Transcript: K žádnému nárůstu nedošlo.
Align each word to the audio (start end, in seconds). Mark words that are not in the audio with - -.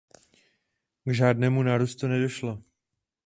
K 1.05 1.13
žádnému 1.13 1.63
nárůstu 1.63 2.07
nedošlo. 2.07 2.63